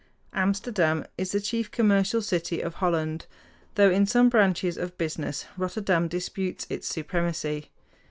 [0.33, 3.27] Amsterdam is the chief commercial city of Holland;
[3.75, 7.69] though in some branches of business Rotterdam disputes its supremacy.